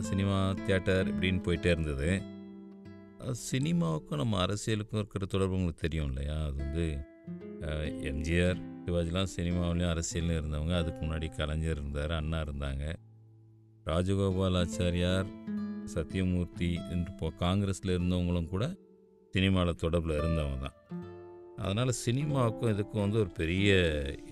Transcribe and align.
Cinema 0.00 0.52
theatre 0.52 1.08
இப்படின்னு 1.12 1.40
போயிட்டே 1.46 1.66
இருந்தது. 1.66 2.10
சினிமாவுக்கும் 3.50 4.20
நம்ம 4.20 4.38
அரசியலுக்கும் 4.46 5.00
இருக்கிற 5.00 5.24
தொடர்பு 5.24 5.56
உங்களுக்கு 5.56 5.80
தெரியும் 5.80 6.06
இல்லையா? 6.06 6.36
அது 6.44 6.56
வந்து 6.56 6.86
எம்ஜிஆர் 8.10 8.60
சிவாஜிலாம் 8.84 9.32
சினிமாவிலையும் 9.36 9.92
அரசியலும் 9.94 10.38
இருந்தவங்க. 10.40 10.74
அதுக்கு 10.76 11.00
முன்னாடி 11.06 11.28
கலைஞர் 11.36 11.76
இருந்தார் 11.76 12.12
அண்ணா 12.12 12.40
இருந்தாங்க. 12.40 12.84
ராஜகோபால் 13.86 14.58
ஆச்சாரியார் 14.62 15.28
சத்யமூர்த்தி 15.94 16.72
என்று 16.90 17.12
இப்போ 17.12 17.30
காங்கிரஸில் 17.44 17.96
இருந்தவங்களும் 17.98 18.48
கூட 18.48 18.64
சினிமாவில் 19.34 19.80
தொடர்பில் 19.84 20.18
இருந்தவங்க 20.22 20.58
தான். 20.66 20.78
அதனால் 21.56 21.92
சினிமாவுக்கும் 22.06 22.72
இதுக்கும் 22.74 23.04
வந்து 23.04 23.18
ஒரு 23.18 23.30
பெரிய 23.40 23.70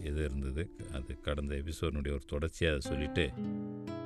இது 0.09 0.21
இருந்தது. 0.25 0.63
அது 0.93 1.21
கடந்த 1.21 1.53
எபிசோடனுடைய 1.55 2.13
ஒரு 2.19 2.25
தொடர்ச்சியாக 2.27 2.77
அதை 2.77 2.91
சொல்லிவிட்டு 2.91 3.25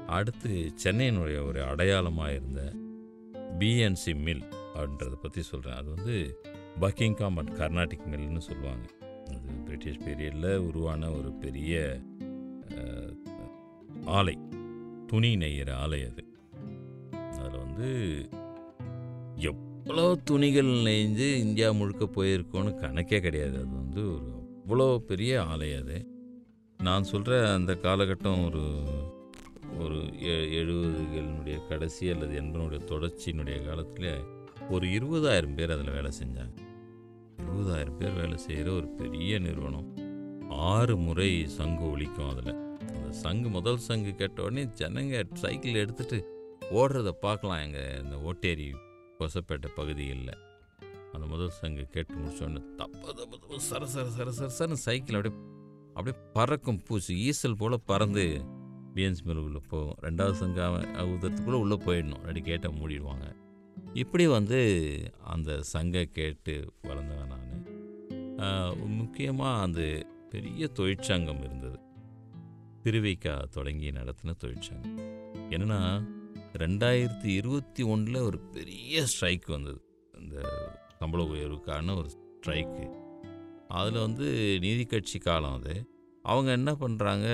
அடுத்து 0.06 0.72
சென்னையினுடைய 0.84 1.46
ஒரு 1.46 1.62
அடையாளமாக 1.62 2.34
இருந்த 2.34 2.72
பிஎன்சி 3.58 4.12
மில் 4.24 4.44
அப்படின்றத 4.74 5.14
பற்றி 5.22 5.42
சொல்கிறேன் 5.42 5.76
அது 5.76 5.94
வந்து 5.94 6.16
பக்கிங்காம் 6.80 7.36
அண்ட் 7.36 7.54
கர்நாடிக் 7.58 8.10
மில்னு 8.10 8.38
சொல்லுவாங்க. 8.38 8.86
அது 9.28 9.40
பிரிட்டிஷ் 9.64 10.02
பீரியடில் 10.06 10.56
உருவான 10.56 11.10
ஒரு 11.10 11.32
பெரிய 11.32 12.00
ஆலை 14.04 14.38
துணி 15.06 15.36
நெய்கிற 15.36 15.72
ஆலை 15.72 16.00
அது. 16.04 16.24
அதில் 17.12 17.58
வந்து 17.58 17.90
எவ்வளோ 19.34 20.16
துணிகள் 20.24 20.72
நெய்ஞ்சு 20.88 21.34
இந்தியா 21.34 21.72
முழுக்க 21.72 22.04
போயிருக்கோன்னு 22.04 22.72
கணக்கே 22.82 23.20
கிடையாது. 23.20 23.56
அது 23.56 23.72
வந்து 23.72 24.02
ஒரு 24.14 24.30
அவ்வளோ 24.66 24.98
பெரிய 24.98 25.42
ஆலை 25.42 25.74
அது. 25.74 25.98
நான் 26.78 27.04
சொல்கிற 27.04 27.52
அந்த 27.52 27.72
காலகட்டம் 27.82 28.44
ஒரு 28.44 28.62
ஒரு 29.78 30.18
எ- 30.20 30.62
எழுபதுகளினுடைய 30.62 31.66
கடைசி 31.68 32.10
அல்லது 32.10 32.42
எண்பனுடைய 32.42 32.84
தொடர்ச்சியினுடைய 32.84 33.66
காலத்தில் 33.66 34.24
ஒரு 34.70 34.86
இருபதாயிரம் 34.86 35.54
பேர் 35.54 35.70
அதில் 35.70 35.90
வேலை 35.90 36.10
செஞ்சாங்க. 36.22 36.58
இருபதாயிரம் 37.36 37.96
பேர் 37.96 38.12
வேலை 38.12 38.36
செய்கிற 38.36 38.72
ஒரு 38.72 38.88
பெரிய 38.88 39.38
நிறுவனம். 39.38 39.96
ஆறு 40.50 40.96
முறை 40.96 41.48
சங்கு 41.48 41.84
ஒழிக்கும் 41.84 42.36
அதில். 42.36 42.54
அந்த 42.94 43.12
சங்கு 43.12 43.48
முதல் 43.48 43.78
சங்கு 43.78 44.14
கேட்ட 44.14 44.42
உடனே 44.42 44.64
ஜனங்க 44.64 45.24
சைக்கிள் 45.32 45.74
எடுத்துட்டு 45.74 46.18
ஓடுறத 46.60 47.08
பார்க்கலாம் 47.10 47.58
எங்கள் 47.58 48.02
இந்த 48.02 48.16
ஓட்டேரி 48.16 48.74
கொசப்பேட்டை 49.18 49.66
பகுதிகளில். 49.74 50.36
அந்த 51.12 51.26
முதல் 51.26 51.50
சங்கு 51.50 51.86
கேட்டு 51.86 52.14
முடிச்சோடனே 52.14 52.74
தப்பு 52.76 53.14
தப்பு 53.14 53.38
தப்பு 53.38 53.56
சர 53.70 53.82
சர 53.96 54.06
சர 54.18 54.28
சர 54.40 54.50
சரன்னு 54.58 54.72
சைக்கிள் 54.72 55.16
அப்படியே 55.16 55.40
அப்படியே 55.94 56.22
பறக்கும் 56.32 56.82
பூச்சி 56.82 57.30
ஈசல் 57.30 57.56
போல் 57.56 57.80
பறந்து 57.84 58.44
பிஎன்சி 58.94 59.22
மில்லுக்குள்ளே 59.24 59.60
போகும் 59.68 59.94
ரெண்டாவது 60.02 60.32
சங்கம் 60.32 60.82
ஊதுறதுக்குள்ளே 60.82 61.52
உள்ளே 61.52 61.74
போயிடணும். 61.74 62.22
ரெடி 62.22 62.40
கேட்டால் 62.40 62.72
மூடிடுவாங்க. 62.72 63.34
இப்படி 63.92 64.26
வந்து 64.26 64.60
அந்த 65.24 65.62
சங்க 65.62 66.04
கேட்டு 66.04 66.72
வளர்ந்தவன் 66.82 67.26
நான். 67.26 67.52
முக்கியமாக 68.86 69.62
அந்த 69.62 70.06
பெரிய 70.30 70.66
தொழிற்சங்கம் 70.66 71.44
இருந்தது. 71.44 71.78
திருவிக்கா 72.84 73.42
தொடங்கி 73.42 73.90
நடத்தின 73.90 74.32
தொழிற்சங்கம். 74.38 74.98
என்னென்னா 75.50 76.06
ரெண்டாயிரத்தி 76.58 77.24
இருபத்தி 77.24 77.82
ஒன்றில் 77.82 78.14
ஒரு 78.14 78.38
பெரிய 78.38 79.06
ஸ்ட்ரைக் 79.06 79.46
வந்தது. 79.46 79.84
இந்த 80.20 80.48
சம்பள 80.98 81.24
உயர்வுக்கான 81.24 81.96
ஒரு 81.96 82.10
ஸ்ட்ரைக்கு. 82.10 82.90
அதில் 83.68 84.00
வந்து 84.00 84.58
நீதி 84.60 84.84
கட்சி 84.84 85.18
காலம் 85.18 85.62
அது. 85.62 85.93
அவங்க 86.30 86.50
என்ன 86.50 86.70
பண்ணுறாங்க 86.80 87.28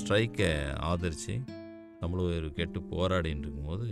ஸ்ட்ரைக்கை 0.00 0.50
ஆதரித்து 0.90 1.34
நம்மளும் 2.00 2.56
கேட்டு 2.58 2.80
போராடின்னு 2.90 3.44
இருக்கும்போது 3.44 3.88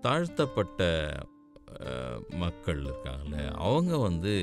தாழ்த்தப்பட்ட 0.00 0.82
மக்கள் 2.42 2.80
இருக்காங்கல்ல 2.84 3.38
அவங்க 3.66 3.96
வந்து 3.98 4.34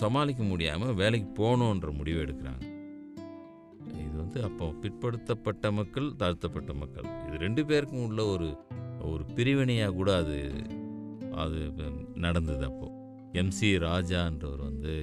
சமாளிக்க 0.00 0.42
முடியாமல் 0.42 0.94
வேலைக்கு 0.94 1.28
போகணுன்ற 1.42 1.90
முடிவு 1.98 2.18
எடுக்கிறாங்க. 2.24 2.64
இது 4.02 4.14
வந்து 4.16 4.38
அப்போ 4.48 4.66
பிற்படுத்தப்பட்ட 4.82 5.72
மக்கள் 5.72 6.08
தாழ்த்தப்பட்ட 6.16 6.72
மக்கள். 6.72 7.08
இது 7.26 7.36
ரெண்டு 7.38 7.62
பேருக்கும் 7.66 8.04
உள்ள 8.04 8.24
ஒரு 8.24 8.48
ஒரு 9.12 9.24
பிரிவினையாக 9.36 9.96
கூட 10.00 10.10
அது 10.16 10.38
அது 11.44 11.60
நடந்தது 12.24 12.64
அப்போது 12.64 12.98
எம்சி 13.40 13.70
ராஜான்றவர் 13.88 14.62
வந்து 14.70 14.94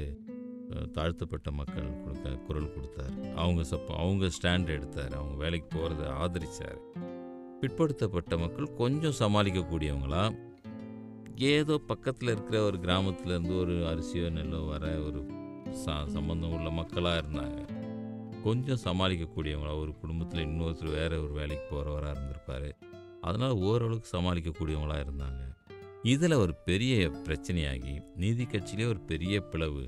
தாழ்த்தப்பட்ட 0.96 1.52
மக்கள் 1.52 1.88
கொடுக்க 2.04 2.34
குரல் 2.48 2.74
கொடுத்தார். 2.74 3.14
அவங்க 3.36 3.62
சப்போ 3.72 3.94
அவங்க 4.04 4.26
ஸ்டாண்ட் 4.38 4.70
எடுத்தார். 4.78 5.14
அவங்க 5.14 5.36
வேலைக்கு 5.44 5.70
போகிறத 5.78 6.04
ஆதரித்தார் 6.24 6.80
பிற்படுத்தப்பட்ட 7.62 8.34
மக்கள் 8.38 8.74
கொஞ்சம் 8.74 9.18
சமாளிக்கக்கூடியவங்களா? 9.20 10.24
ஏதோ 11.38 11.78
பக்கத்தில் 11.78 12.32
இருக்கிற 12.32 12.58
ஒரு 12.64 12.78
கிராமத்துலேருந்து 12.78 13.56
ஒரு 13.60 13.76
அரிசியோ 13.92 14.30
நெல்லோ 14.38 14.62
வர 14.68 14.86
ஒரு 15.00 15.22
ச 15.82 15.96
சம்பந்தம் 16.16 16.52
உள்ள 16.52 16.70
மக்களாக 16.70 17.22
இருந்தாங்க. 17.22 17.60
கொஞ்சம் 18.44 18.82
சமாளிக்கக்கூடியவங்களா? 18.84 19.74
ஒரு 19.80 19.92
குடும்பத்தில் 20.02 20.46
இன்னொருத்தர் 20.48 20.98
வேறு 21.00 21.24
ஒரு 21.24 21.34
வேலைக்கு 21.34 21.66
போகிறவராக 21.72 22.14
இருந்திருப்பார். 22.16 22.70
அதனால் 23.22 23.52
ஓரளவுக்கு 23.52 24.10
சமாளிக்கக்கூடியவங்களாக 24.18 25.06
இருந்தாங்க. 25.08 25.42
இதில் 26.04 26.42
ஒரு 26.44 26.54
பெரிய 26.70 27.10
பிரச்சனையாகி 27.26 27.96
நீதி 28.16 28.44
கட்சியிலே 28.44 28.86
ஒரு 28.88 29.00
பெரிய 29.00 29.42
பிளவு 29.42 29.84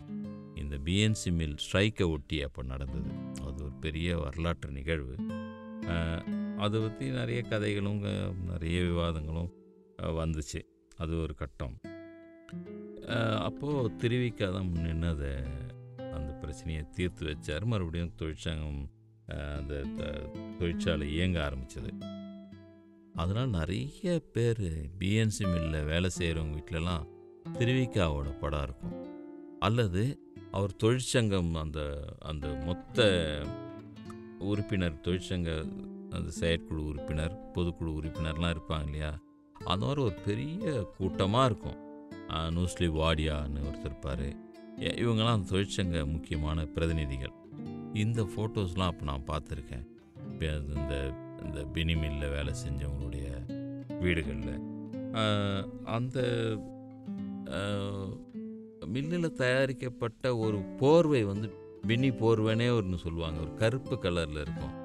இந்த 0.64 0.78
பிஎன்சி 0.88 1.32
மில் 1.40 1.58
ஸ்ட்ரைக்கை 1.66 2.08
ஒட்டி 2.14 2.38
அப்போ 2.48 2.62
நடந்தது. 2.72 3.12
அது 3.48 3.60
ஒரு 3.68 3.76
பெரிய 3.86 4.18
வரலாற்று 4.24 4.70
நிகழ்வு. 4.80 5.16
அதை 6.66 6.78
பற்றி 6.82 7.06
நிறைய 7.20 7.42
கதைகளும் 7.52 8.02
நிறைய 8.52 8.80
விவாதங்களும் 8.90 9.52
வந்துச்சு. 10.20 10.62
அது 11.04 11.14
ஒரு 11.24 11.34
கட்டம். 11.42 11.76
அப்போது 13.48 13.94
திருவிக்கா 14.02 14.48
தான் 14.56 14.72
நின்னதை 14.86 15.34
அந்த 16.18 16.32
பிரச்சனையை 16.42 16.84
தீர்த்து 16.98 17.24
வச்சார். 17.30 17.66
மறுபடியும் 17.72 18.16
தொழிற்சங்கம் 18.22 18.82
அந்த 19.58 19.74
தொழிற்சாலை 20.60 21.06
இயங்க 21.16 21.38
ஆரம்பித்தது 21.48 21.92
அதனால் 23.22 23.56
நிறைய 23.58 24.12
பேர் 24.36 24.66
பிஎன்சி 25.00 25.44
மில்லில் 25.54 25.88
வேலை 25.92 26.10
செய்கிறவங்க 26.18 26.56
வீட்டிலலாம் 26.58 27.08
திருவிக்காவோட 27.58 28.28
படம் 28.42 28.64
இருக்கும். 28.68 28.96
அல்லது 29.68 30.04
அவர் 30.58 30.80
தொழிற்சங்கம் 30.84 31.52
அந்த 31.64 31.80
அந்த 32.30 32.48
மொத்த 32.68 33.08
உறுப்பினர் 34.50 35.04
தொழிற்சங்க 35.06 35.50
அந்த 36.18 36.30
செயற்குழு 36.40 36.82
உறுப்பினர் 36.92 37.36
பொதுக்குழு 37.56 37.92
உறுப்பினர்லாம் 38.00 38.54
இருப்பாங்க 38.56 38.86
இல்லையா? 38.90 39.12
அந்த 39.72 39.84
மாதிரி 39.86 40.02
ஒரு 40.08 40.16
பெரிய 40.26 40.72
கூட்டமாக 40.98 41.50
இருக்கும். 41.50 41.80
நூஸ்லி 42.56 42.88
வாடியான்னு 43.00 43.68
ஒருத்தர் 43.70 43.90
இருப்பார். 43.92 44.26
இவங்கெல்லாம் 45.04 45.36
அந்த 45.38 45.50
தொழிற்சங்க 45.54 46.04
முக்கியமான 46.16 46.66
பிரதிநிதிகள். 46.76 47.36
இந்த 48.04 48.22
ஃபோட்டோஸ்லாம் 48.32 48.92
அப்போ 48.92 49.06
நான் 49.10 49.30
பார்த்துருக்கேன். 49.32 49.86
அது 50.54 50.74
இந்த 50.82 50.96
இந்த 51.46 51.60
பினி 51.74 51.96
மில்லில் 52.02 52.34
வேலை 52.36 52.54
செஞ்சவங்களுடைய 52.64 53.28
வீடுகளில். 54.02 54.56
அந்த 55.98 56.20
மில்லில் 58.94 59.34
தயாரிக்கப்பட்ட 59.34 60.38
ஒரு 60.38 60.58
போர்வை 60.58 61.24
வந்து 61.24 61.50
பின்னி 61.88 62.10
போர்வைனே 62.10 62.76
ஒன்று 62.76 62.98
சொல்லுவாங்க. 62.98 63.40
ஒரு 63.40 63.54
கருப்பு 63.54 63.96
கலரில் 63.96 64.42
இருக்கும். 64.42 64.80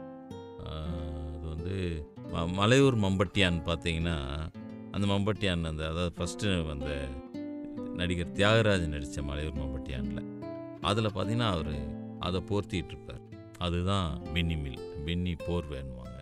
அது 0.64 1.48
வந்து 1.48 2.06
ம- 2.32 2.52
மலையூர் 2.52 2.96
மம்பட்டியான் 2.96 3.62
பார்த்தீங்கன்னா 3.64 4.46
அந்த 4.90 5.06
மம்பட்டியான் 5.06 5.64
அந்த 5.64 5.88
அதாவது 5.88 6.12
ஃபஸ்ட்டு 6.16 6.70
அந்த 6.70 7.08
நடிகர் 7.94 8.32
தியாகராஜன் 8.32 8.88
நடித்த 8.88 9.22
மலையூர் 9.22 9.58
மம்பட்டியானில். 9.58 10.42
அதில் 10.80 11.06
பார்த்தீங்கன்னா 11.06 11.48
அவர் 11.48 12.04
அதை 12.20 12.42
போர்த்திட்டு 12.48 12.86
இருப்பார் 12.86 13.20
அதுதான் 13.58 14.22
பின்னி 14.32 14.56
மில் 14.56 15.02
பின்னி 15.04 15.32
போர்வைன்னுவாங்க. 15.32 16.20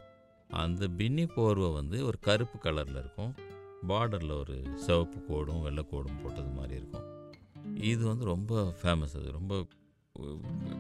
அந்த 0.49 0.89
பின்னி 0.89 1.27
போர்வை 1.27 1.71
வந்து 1.71 2.07
ஒரு 2.07 2.19
கருப்பு 2.21 2.71
கலரில் 2.71 2.99
இருக்கும். 2.99 3.35
பார்டரில் 3.89 4.39
ஒரு 4.39 4.63
சிவப்பு 4.75 5.19
கோடும் 5.19 5.63
வெள்ளை 5.63 5.87
கோடும் 5.91 6.23
போட்டது 6.23 6.49
மாதிரி 6.49 6.75
இருக்கும். 6.75 7.14
இது 7.77 8.07
வந்து 8.07 8.25
ரொம்ப 8.25 8.75
ஃபேமஸ் 8.83 9.15
அது. 9.15 9.33
ரொம்ப 9.33 9.67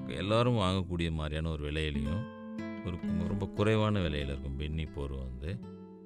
எல்லோரும் 0.09 0.57
வாங்கக்கூடிய 0.57 1.13
மாதிரியான 1.13 1.51
ஒரு 1.51 1.71
விலையிலையும் 1.71 2.23
ஒரு 2.87 2.97
ரொம்ப 3.29 3.47
குறைவான 3.47 4.01
விலையில் 4.01 4.29
இருக்கும் 4.29 4.57
பென்னி 4.57 4.85
போர்வை 4.85 5.19
வந்து. 5.19 5.59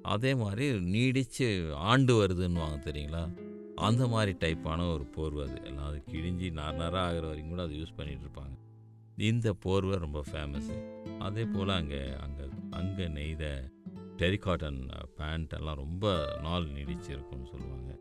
அதே 0.03 0.35
மாதிரி 0.35 0.81
நீடித்து 0.81 1.75
ஆண்டு 1.75 2.25
வருதுன்னு 2.25 2.53
வாங்க 2.53 2.91
தெரியுங்களா? 2.91 3.37
அந்த 3.75 4.07
மாதிரி 4.07 4.37
டைப்பான 4.37 4.93
ஒரு 4.93 5.03
போர்வை 5.03 5.47
அது. 5.47 5.65
எல்லாம் 5.65 5.85
அது 5.85 6.03
கிழிஞ்சி 6.11 6.51
நார் 6.51 6.75
நாராக 6.75 7.07
ஆகிற 7.07 7.25
வரைக்கும் 7.25 7.49
கூட 7.49 7.61
அதை 7.61 7.81
யூஸ் 7.81 7.99
பண்ணிகிட்டு 7.99 8.25
இருப்பாங்க. 8.25 8.57
இந்த 9.17 9.53
போர்வை 9.53 9.97
ரொம்ப 9.97 10.23
ஃபேமஸ்ஸு 10.31 10.97
அதே 11.17 11.45
போல் 11.45 11.69
அங்கே 11.69 12.01
அங்கே 12.19 12.43
அங்கே 12.71 13.07
நெய்த 13.07 13.69
டெரிகாட்டன் 14.19 14.89
பேண்ட் 15.15 15.53
எல்லாம் 15.53 15.75
ரொம்ப 15.75 16.25
நாள் 16.41 16.63
நீடிச்சு 16.63 17.09
இருக்கும்னு 17.09 17.49
சொல்லுவாங்க. 17.51 17.97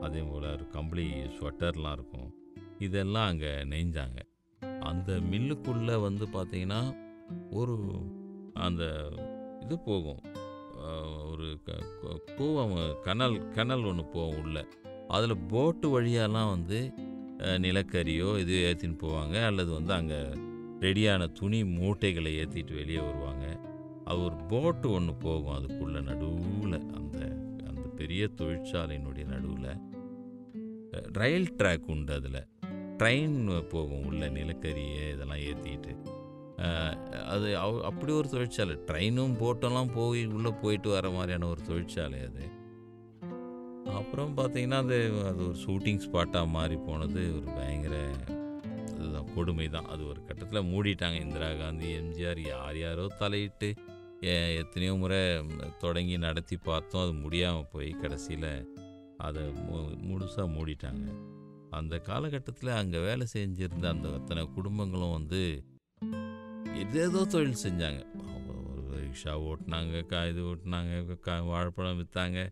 அதே 0.00 0.20
போல் 0.20 0.52
ஒரு 0.52 0.68
கம்பளி 0.68 1.10
ஸ்வெட்டர்லாம் 1.10 1.92
இருக்கும். 1.92 2.34
இதெல்லாம் 2.78 3.28
அங்கே 3.28 3.46
நெய்ஞ்சாங்க. 3.46 4.18
அந்த 4.80 5.12
மில்லுக்குள்ளே 5.12 6.00
வந்து 6.00 6.26
பார்த்தீங்கன்னா 6.26 6.96
ஒரு 7.50 7.90
அந்த 8.54 9.08
இது 9.60 9.78
போகும். 9.78 10.20
ஒரு 11.30 11.60
க- 11.64 12.20
கூவம் 12.26 13.00
கனல் 13.00 13.50
கனல் 13.50 13.84
ஒன்று 13.84 14.04
போகும் 14.04 14.40
உள்ள. 14.40 14.66
அதில் 15.08 15.36
போட்டு 15.36 16.00
வழியாலாம் 16.00 16.50
வந்து 16.50 16.92
நிலக்கரியோ 17.36 18.38
இது 18.38 18.76
ஏற்றின்னு 18.76 18.98
போவாங்க. 19.02 19.46
அல்லது 19.46 19.72
வந்து 19.72 19.92
அங்கே 19.92 20.22
ரெடியான 20.80 21.32
துணி 21.32 21.64
மூட்டைகளை 21.64 22.38
ஏற்றிட்டு 22.38 22.74
வெளியே 22.74 22.98
வருவாங்க. 22.98 23.67
அது 24.08 24.24
ஒரு 24.24 24.36
போட்டு 24.48 24.90
ஒன்று 24.90 25.14
போகும் 25.14 25.54
அதுக்குள்ளே 25.54 26.00
நடுவில் 26.00 26.78
அந்த 26.94 27.18
அந்த 27.68 27.88
பெரிய 27.96 28.28
தொழிற்சாலையினுடைய 28.36 29.24
நடுவில் 29.24 29.70
ரயில் 31.12 31.54
ட்ராக் 31.58 31.86
உண்டு 31.86 32.12
அதில். 32.12 32.40
ட்ரெயின் 32.98 33.68
போகும் 33.68 34.06
உள்ள 34.06 34.28
நிலக்கரியை 34.28 35.04
இதெல்லாம் 35.12 35.42
ஏற்றிட்டு 35.48 35.92
அது 37.26 37.48
அவ்- 37.56 37.80
அப்படி 37.80 38.12
ஒரு 38.12 38.28
தொழிற்சாலை. 38.28 38.74
ட்ரெயினும் 38.86 39.36
போட்டெல்லாம் 39.42 39.94
போய் 39.94 40.26
உள்ளே 40.26 40.50
போயிட்டு 40.62 40.88
வர 40.90 41.10
மாதிரியான 41.10 41.48
ஒரு 41.48 41.62
தொழிற்சாலை 41.62 42.18
அது. 42.20 42.46
அப்புறம் 43.92 44.36
பார்த்தீங்கன்னா 44.36 44.80
அது 44.84 44.96
அது 45.26 45.42
ஒரு 45.48 45.56
ஷூட்டிங் 45.66 46.00
ஸ்பாட்டாக 46.06 46.48
மாறி 46.48 46.76
போனது. 46.76 47.22
ஒரு 47.36 47.46
பயங்கர 47.56 47.96
அதுதான் 48.98 49.34
கொடுமை 49.34 49.68
தான் 49.68 49.86
அது 49.86 50.06
ஒரு 50.06 50.24
கட்டத்தில் 50.24 50.68
மூடிட்டாங்க. 50.72 51.20
இந்திரா 51.20 51.54
காந்தி 51.54 51.98
எம்ஜிஆர் 51.98 52.48
யார் 52.48 52.78
யாரோ 52.78 53.06
தலையிட்டு 53.18 53.68
எ- 54.22 54.56
எத்தனையோ 54.56 54.94
முறை 54.94 55.44
தொடங்கி 55.78 56.18
நடத்தி 56.18 56.56
பார்த்தோம். 56.56 57.02
அது 57.02 57.12
முடியாமல் 57.12 57.68
போய் 57.72 57.90
கடைசியில் 57.90 58.74
அதை 59.16 59.42
முழுசாக 60.12 60.48
மூடிட்டாங்க. 60.48 61.06
அந்த 61.70 61.98
காலகட்டத்தில் 61.98 62.68
அங்கே 62.68 62.98
வேலை 62.98 63.26
செஞ்சிருந்த 63.32 63.86
அந்த 63.88 64.12
அத்தனை 64.12 64.48
குடும்பங்களும் 64.56 65.12
வந்து 65.12 65.64
ஏதேதோ 66.74 67.24
தொழில் 67.24 67.62
செஞ்சாங்க. 67.62 68.00
அவங்க 68.12 68.52
ஒரு 68.70 69.00
ரிக்ஷா 69.00 69.34
ஓட்டினாங்க 69.48 70.06
கா 70.06 70.24
இது 70.24 70.42
ஓட்டினாங்க 70.42 71.20
கா 71.20 71.42
வாழைப்பழம் 71.42 72.00
விற்றாங்க 72.00 72.50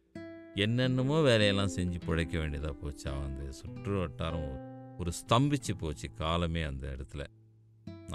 என்னென்னமோ 0.54 1.20
வேலையெல்லாம் 1.20 1.74
செஞ்சு 1.76 2.00
பிழைக்க 2.06 2.38
வேண்டியதாக 2.38 2.72
போச்சு. 2.72 3.10
அவன் 3.10 3.24
அந்த 3.24 3.52
சுற்று 3.52 3.98
வட்டாரம் 3.98 4.74
ஒரு 4.98 5.12
ஸ்தம்பிச்சு 5.22 5.72
போச்சு 5.78 6.14
காலமே 6.14 6.62
அந்த 6.62 6.96
இடத்துல. 6.96 7.24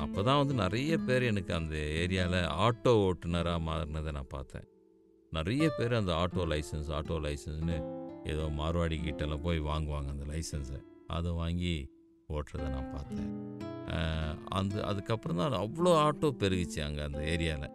அப்போ 0.04 0.20
தான் 0.28 0.40
வந்து 0.42 0.56
நிறைய 0.64 0.92
பேர் 1.08 1.24
எனக்கு 1.32 1.52
அந்த 1.60 1.76
ஏரியாவில் 2.02 2.40
ஆட்டோ 2.66 2.92
ஓட்டுநராக 3.08 3.60
மாறினதை 3.68 4.12
நான் 4.18 4.34
பார்த்தேன். 4.36 4.68
நிறைய 5.32 5.66
பேர் 5.78 6.00
அந்த 6.00 6.12
ஆட்டோ 6.22 6.44
லைசன்ஸ் 6.54 6.90
ஆட்டோ 6.98 7.18
லைசன்ஸ்னு 7.26 7.78
ஏதோ 8.32 8.46
மார்வாடி 8.60 8.98
கிட்டலாம் 9.04 9.46
போய் 9.48 9.60
வாங்குவாங்க 9.72 10.10
அந்த 10.16 10.26
லைசன்ஸை. 10.32 10.80
அதை 11.18 11.30
வாங்கி 11.42 11.76
ஓட்டுறதை 12.36 12.68
நான் 12.76 12.92
பார்த்தேன். 12.96 13.30
அந்த 14.60 14.76
அதுக்கப்புறம் 14.90 15.40
தான் 15.42 15.62
அவ்வளோ 15.64 15.94
ஆட்டோ 16.08 16.28
பெருகிச்சு 16.42 16.80
அங்கே 16.88 17.04
அந்த 17.08 17.22
ஏரியாவில் 17.34 17.70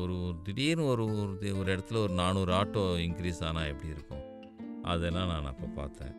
ஒரு 0.00 0.14
ஒரு 0.26 0.38
திடீர்னு 0.46 0.84
ஒரு 0.92 1.04
ஒரு 1.22 1.52
ஒரு 1.60 1.68
இடத்துல 1.74 2.00
ஒரு 2.06 2.14
நானூறு 2.22 2.52
ஆட்டோ 2.60 2.82
இன்க்ரீஸ் 3.06 3.40
ஆனால் 3.48 3.70
எப்படி 3.72 3.94
இருக்கும்? 3.96 4.24
அதெல்லாம் 4.92 5.30
நான் 5.32 5.50
அப்போ 5.52 5.68
பார்த்தேன். 5.80 6.14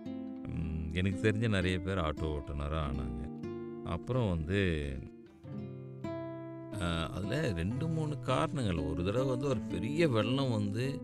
எனக்கு 1.00 1.20
தெரிஞ்ச 1.28 1.48
நிறைய 1.58 1.78
பேர் 1.88 2.04
ஆட்டோ 2.08 2.26
ஓட்டுநராக 2.36 2.88
ஆனாங்க. 2.90 3.23
அப்புறம் 3.86 4.30
வந்து 4.30 4.94
அதில் 7.14 7.54
ரெண்டு 7.54 7.88
மூணு 7.88 8.20
காரணங்கள். 8.20 8.78
ஒரு 8.78 9.04
தடவை 9.04 9.30
வந்து 9.30 9.48
ஒரு 9.48 9.60
பெரிய 9.60 10.10
வெள்ளம் 10.10 10.52
வந்து 10.52 11.02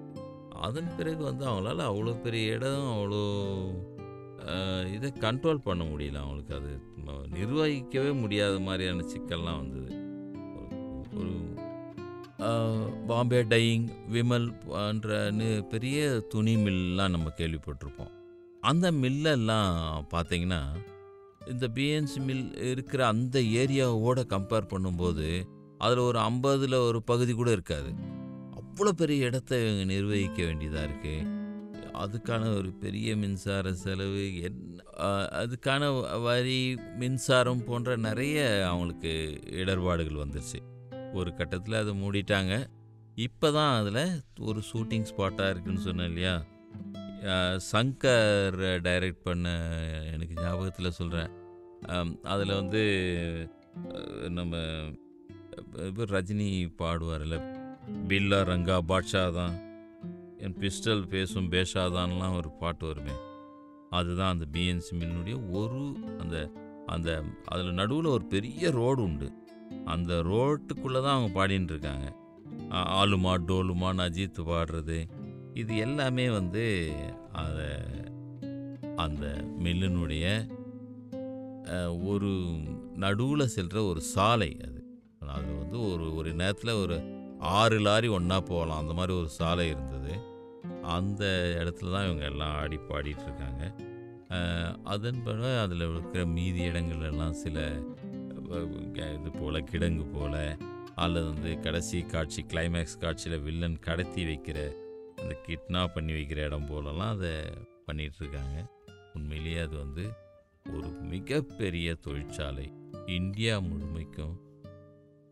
அதன் 0.49 0.95
பிறகு 0.97 1.23
வந்து 1.23 1.45
அவங்களால 1.45 1.81
அவ்வளோ 1.81 2.21
பெரிய 2.21 2.53
இடம் 2.53 2.95
அவ்வளோ 2.95 3.57
இதை 4.93 5.11
கண்ட்ரோல் 5.19 5.57
பண்ண 5.57 5.83
முடியல 5.83 6.15
அவங்களுக்கு. 6.15 6.55
அது 6.55 6.79
நிர்வகிக்கவே 7.29 8.19
முடியாத 8.19 8.59
மாதிரியான 8.59 9.05
சிக்கல்லாம் 9.05 9.57
வந்தது. 9.57 9.95
ஒரு- 11.13 11.54
பாம்பே 13.07 13.43
டையிங் 13.43 13.89
விமல் 14.13 14.65
போன்ற 14.65 15.31
நி- 15.31 15.61
பெரிய 15.61 16.19
துணி 16.19 16.55
மில்லாம் 16.55 17.11
நம்ம 17.11 17.31
கேள்விப்பட்டிருப்போம். 17.37 18.11
அந்த 18.61 18.91
மில்லெல்லாம் 18.91 20.03
பார்த்தீங்கன்னா 20.11 20.61
இந்த 21.47 21.67
பிஎன்சி 21.67 22.25
மில் 22.25 22.57
இருக்கிற 22.69 23.07
அந்த 23.07 23.39
ஏரியாவோட 23.39 24.23
கம்பேர் 24.29 24.67
பண்ணும்போது 24.69 25.43
அதில் 25.77 25.97
ஒரு 25.97 26.19
ஐம்பதில் 26.19 26.73
ஒரு 26.73 27.03
பகுதி 27.03 27.33
கூட 27.33 27.51
இருக்காது. 27.51 27.93
அவ்வளோ 28.55 28.89
பெரிய 28.89 29.25
இடத்த 29.25 29.61
இவங்க 29.61 29.83
நிர்வகிக்க 29.83 30.43
வேண்டியதாக 30.43 30.85
இருக்குது 30.85 31.33
அதுக்கான 31.93 32.55
ஒரு 32.55 32.71
பெரிய 32.71 33.15
மின்சார 33.15 33.73
செலவு 33.73 34.41
என் 34.41 34.79
அதுக்கான 35.31 36.03
வரி 36.21 36.77
மின்சாரம் 36.97 37.63
போன்ற 37.63 37.95
நிறைய 37.95 38.67
அவங்களுக்கு 38.69 39.39
இடர்பாடுகள் 39.51 40.27
வந்துருச்சு. 40.27 40.74
ஒரு 41.19 41.29
கட்டத்தில் 41.39 41.81
அதை 41.81 41.93
மூடிட்டாங்க. 42.03 42.53
இப்போ 43.25 43.47
தான் 43.57 43.73
அதில் 43.79 44.03
ஒரு 44.49 44.61
ஷூட்டிங் 44.69 45.07
ஸ்பாட்டாக 45.11 45.51
இருக்குன்னு 45.53 45.85
சொன்னேன் 45.87 46.09
இல்லையா? 46.11 46.35
சங்கர் 47.71 48.57
டைரக்ட் 48.87 49.25
பண்ண 49.27 49.53
எனக்கு 50.15 50.35
ஞாபகத்தில் 50.41 50.97
சொல்கிறேன் 50.99 51.31
அதில் 52.33 52.57
வந்து 52.61 52.81
நம்ம 54.37 54.55
இப்போ 55.89 56.03
ரஜினி 56.15 56.49
பாடுவார்ல 56.81 57.37
பில்லா 58.09 58.39
ரங்கா 58.51 58.77
பாட்ஷா 58.91 59.23
தான். 59.39 59.55
என் 60.45 60.57
பிஸ்டல் 60.61 61.03
பேசும் 61.13 61.49
பேஷாதான்லாம் 61.55 62.37
ஒரு 62.39 62.49
பாட்டு 62.61 62.85
வருமே. 62.91 63.15
அதுதான் 63.97 64.33
அந்த 64.33 64.45
பிஎன்சி 64.53 64.93
மில்லுடைய 65.01 65.37
ஒரு 65.59 65.81
அந்த 66.21 66.37
அந்த 66.93 67.09
அதில் 67.51 67.77
நடுவில் 67.79 68.13
ஒரு 68.15 68.25
பெரிய 68.33 68.71
ரோடு 68.79 69.01
உண்டு. 69.07 69.27
அந்த 69.93 70.13
ரோட்டுக்குள்ளே 70.31 71.01
தான் 71.05 71.15
அவங்க 71.15 71.31
பாடின்னு 71.37 71.73
இருக்காங்க. 71.73 72.07
ஆலுமா 72.99 73.33
டோலுமான்னு 73.47 74.05
அஜித் 74.07 74.41
பாடுறது. 74.51 74.97
இது 75.53 75.73
எல்லாமே 75.77 76.25
வந்து 76.29 76.63
அதை 77.43 77.69
அந்த 78.95 79.25
மில்லினுடைய 79.63 80.25
ஒரு 82.09 82.31
நடுவில் 83.03 83.53
செல்கிற 83.55 83.79
ஒரு 83.91 84.01
சாலை 84.13 84.51
அது. 84.67 84.79
அது 85.35 85.51
வந்து 85.61 85.77
ஒரு 85.91 86.05
ஒரு 86.15 86.29
நேரத்தில் 86.41 86.79
ஒரு 86.83 86.97
ஆறு 87.59 87.77
லாரி 87.79 88.09
ஒன்றா 88.17 88.37
போகலாம். 88.51 88.81
அந்த 88.83 88.93
மாதிரி 88.93 89.13
ஒரு 89.21 89.29
சாலை 89.39 89.65
இருந்தது. 89.67 90.13
அந்த 90.97 91.23
இடத்துல 91.61 91.93
தான் 91.95 92.07
இவங்க 92.07 92.25
எல்லாம் 92.31 92.55
ஆடி 92.61 92.77
பாடிட்டு 92.89 93.25
இருக்காங்க. 93.27 93.63
அதன் 94.93 95.23
பிறகு 95.23 95.51
அதில் 95.63 95.83
இருக்கிற 95.89 96.21
மீதி 96.35 96.61
இடங்கள் 96.69 97.07
எல்லாம் 97.09 97.35
சில 97.43 97.57
இது 99.13 99.31
போல் 99.39 99.63
கிடங்கு 99.63 100.05
போல் 100.13 100.57
அல்லது 100.95 101.25
வந்து 101.25 101.59
கடைசி 101.59 102.01
காட்சி 102.01 102.41
கிளைமேக்ஸ் 102.43 102.99
காட்சியில் 102.99 103.39
வில்லன் 103.39 103.79
கடத்தி 103.79 104.23
வைக்கிற 104.25 104.59
அந்த 105.15 105.35
கிட்னாப் 105.47 105.93
பண்ணி 105.93 106.13
வைக்கிற 106.13 106.35
இடம் 106.35 106.67
போலலாம் 106.69 107.09
அதை 107.13 107.33
பண்ணிகிட்ருக்காங்க 107.87 108.13
இருக்காங்க 108.19 108.67
உண்மையிலேயே 109.13 109.57
அது 109.57 109.77
வந்து 109.77 110.05
ஒரு 110.73 110.87
மிகப்பெரிய 110.87 111.95
தொழிற்சாலை. 111.95 112.73
இந்தியா 113.05 113.59
முழுமைக்கும் 113.59 114.35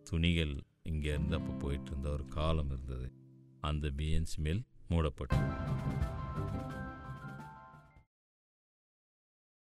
துணிகள் 0.04 0.56
இங்கே 0.84 1.10
இருந்து 1.10 1.36
அப்போ 1.36 1.52
போயிட்டு 1.54 1.90
இருந்த 1.90 2.10
ஒரு 2.10 2.26
காலம் 2.28 2.66
இருந்தது. 2.66 3.12
அந்த 3.62 3.88
பிஎன்சி 3.98 4.38
மில் 4.38 4.64
மூடப்பட்டது. 4.90 5.48